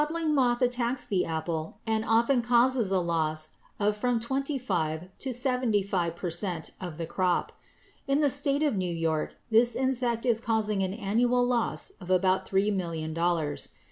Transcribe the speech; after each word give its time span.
= 0.01 0.01
The 0.01 0.07
codling 0.07 0.33
moth 0.33 0.63
attacks 0.63 1.05
the 1.05 1.25
apple 1.25 1.77
and 1.85 2.03
often 2.03 2.41
causes 2.41 2.89
a 2.89 2.97
loss 2.99 3.49
of 3.79 3.95
from 3.95 4.19
twenty 4.19 4.57
five 4.57 5.09
to 5.19 5.31
seventy 5.31 5.83
five 5.83 6.15
per 6.15 6.31
cent 6.31 6.71
of 6.81 6.97
the 6.97 7.05
crop. 7.05 7.51
In 8.07 8.19
the 8.19 8.29
state 8.31 8.63
of 8.63 8.75
New 8.75 8.91
York 8.91 9.35
this 9.51 9.75
insect 9.75 10.25
is 10.25 10.39
causing 10.41 10.81
an 10.81 10.95
annual 10.95 11.45
loss 11.45 11.91
of 12.01 12.09
about 12.09 12.47
three 12.47 12.71
million 12.71 13.13
dollars. 13.13 13.69